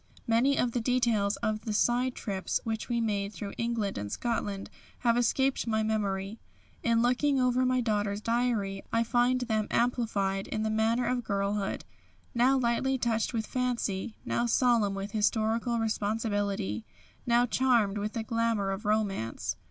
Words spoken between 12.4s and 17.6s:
lightly touched with fancy, now solemn with historical responsibility, now